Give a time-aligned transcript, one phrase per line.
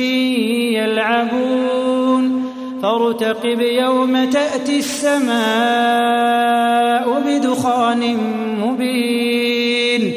[0.75, 2.45] يلعبون.
[2.81, 5.35] فارتقب يوم تأتي السماء
[7.27, 8.17] بدخان
[8.61, 10.13] مبين.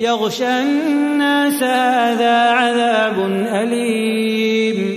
[0.00, 3.18] يغشى الناس هذا عذاب
[3.52, 4.96] أليم.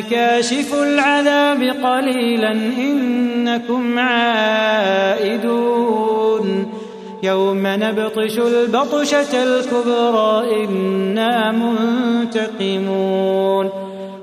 [0.00, 5.56] كاشف العذاب قليلا إنكم عائدون.
[7.22, 11.52] يوم نبطش البطشة الكبرى إنا
[12.32, 13.70] منتقمون.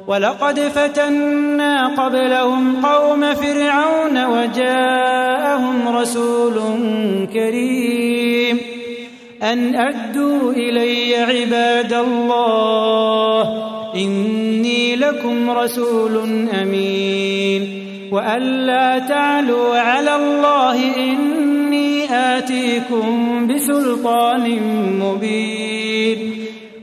[0.08, 6.54] ولقد فتنا قبلهم قوم فرعون وجاءهم رسول
[7.34, 8.58] كريم.
[9.44, 13.73] أن أدوا إلي عباد الله.
[13.96, 16.18] إني لكم رسول
[16.62, 17.84] أمين.
[18.12, 24.60] وأن لا تعلوا على الله إني آتيكم بسلطان
[25.00, 26.34] مبين.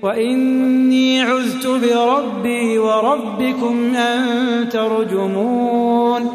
[0.03, 4.25] وإني عذت بربي وربكم أن
[4.69, 6.27] ترجمون.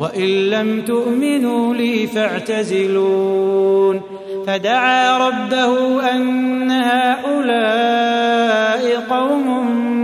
[0.00, 4.00] وإن لم تؤمنوا لي فاعتزلون.
[4.46, 7.54] فدعا ربه أن هؤلاء
[9.10, 10.03] قوم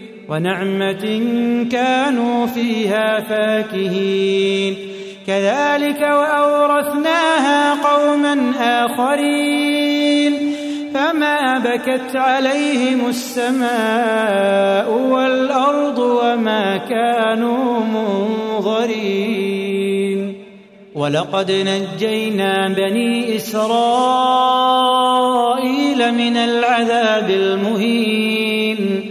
[0.31, 1.23] ونعمة
[1.71, 4.75] كانوا فيها فاكهين.
[5.27, 10.33] كذلك وأورثناها قوما آخرين.
[10.93, 19.31] فما بكت عليهم السماء والأرض وما كانوا منظرين.
[20.95, 23.71] ولقد نجينا بني إسرائيل
[26.13, 29.10] من العذاب المهين.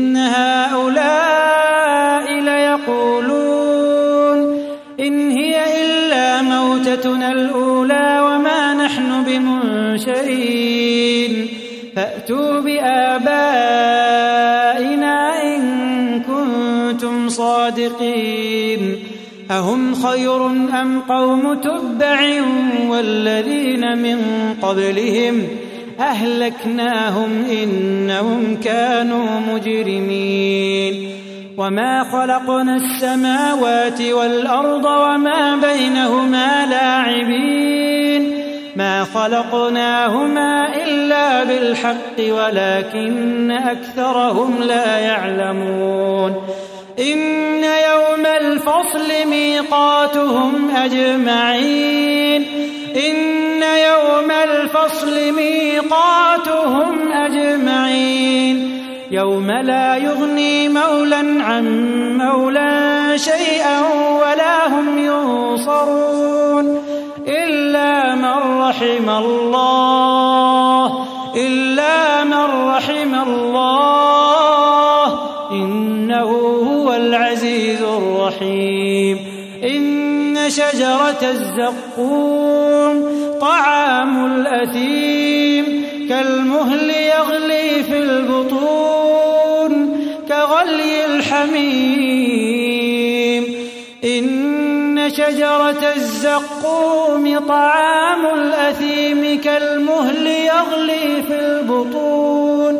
[9.61, 11.47] نحن بمنشرين
[11.95, 13.53] فأتوا بآبائنا
[15.43, 15.61] إن
[16.19, 18.95] كنتم صادقين.
[19.51, 20.45] أهم خير
[20.81, 22.41] أم قوم تبع
[22.89, 24.19] والذين من
[24.61, 25.47] قبلهم؟
[25.99, 31.09] أهلكناهم إنهم كانوا مجرمين.
[31.57, 38.00] وما خلقنا السماوات والأرض وما بينهما لاعبين.
[38.75, 46.35] ما خلقناهما إلا بالحق ولكن أكثرهم لا يعلمون.
[46.99, 52.45] إن يوم الفصل ميقاتهم أجمعين.
[52.95, 58.81] إن يوم الفصل ميقاتهم أجمعين.
[59.11, 61.65] يوم لا يغني مولا عن
[62.17, 63.79] مولا شيئا
[64.21, 66.81] ولا هم ينصرون.
[67.27, 68.00] إلا
[68.71, 75.05] رحم الله إلا من رحم الله
[75.51, 76.29] إنه
[76.71, 79.17] هو العزيز الرحيم
[79.63, 89.71] إن شجرة الزقوم طعام الأثيم كالمهل يغلي في البطون
[90.27, 92.21] كغلي الحميم
[95.09, 102.75] شجرة الزقوم طعام الأثيم كالمهل يغلي في البطون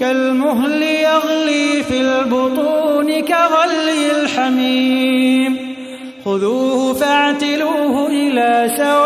[0.00, 5.76] كالمهل يغلي في البطون كغلي الحميم.
[6.24, 9.05] خذوه فاعتلوه إلى سواء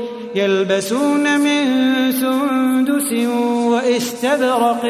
[0.35, 1.65] يلبسون من
[2.11, 3.13] سندس
[3.71, 4.85] واستبرق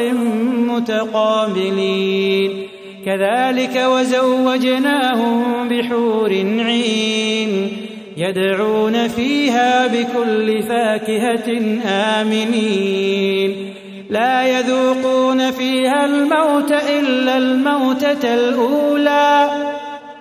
[0.68, 2.68] متقابلين.
[3.06, 7.76] كذلك وزوجناهم بحور عين
[8.16, 13.74] يدعون فيها بكل فاكهة آمنين.
[14.10, 19.50] لا يذوقون فيها الموت إلا الموتة الأولى.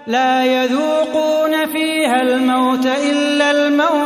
[0.08, 3.52] لا يذوقون فيها الموت إلا